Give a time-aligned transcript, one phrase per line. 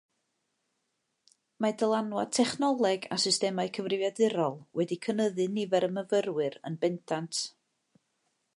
[1.65, 7.45] Mae dylanwad technoleg a systemau cyfrifiadurol wedi cynyddu nifer y myfyrwyr yn bendant.